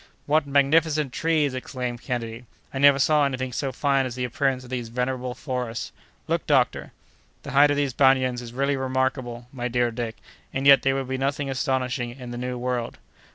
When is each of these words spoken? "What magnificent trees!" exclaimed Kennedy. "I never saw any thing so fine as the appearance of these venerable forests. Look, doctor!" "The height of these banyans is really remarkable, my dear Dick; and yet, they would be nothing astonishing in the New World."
"What 0.25 0.47
magnificent 0.47 1.13
trees!" 1.13 1.53
exclaimed 1.53 2.01
Kennedy. 2.01 2.45
"I 2.73 2.79
never 2.79 2.97
saw 2.97 3.23
any 3.23 3.37
thing 3.37 3.53
so 3.53 3.71
fine 3.71 4.07
as 4.07 4.15
the 4.15 4.23
appearance 4.23 4.63
of 4.63 4.71
these 4.71 4.89
venerable 4.89 5.35
forests. 5.35 5.91
Look, 6.27 6.47
doctor!" 6.47 6.91
"The 7.43 7.51
height 7.51 7.69
of 7.69 7.77
these 7.77 7.93
banyans 7.93 8.41
is 8.41 8.51
really 8.51 8.75
remarkable, 8.77 9.45
my 9.53 9.67
dear 9.67 9.91
Dick; 9.91 10.15
and 10.55 10.65
yet, 10.65 10.81
they 10.81 10.91
would 10.93 11.07
be 11.07 11.19
nothing 11.19 11.51
astonishing 11.51 12.17
in 12.19 12.31
the 12.31 12.39
New 12.39 12.57
World." 12.57 12.97